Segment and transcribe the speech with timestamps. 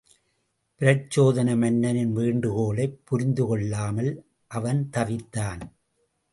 [0.79, 4.21] பிரச்சோதன மன்னனின் வேண்டுகோளைப் புரிந்துகொள்ளாமல்
[4.47, 5.61] அவன் தவித்தான்.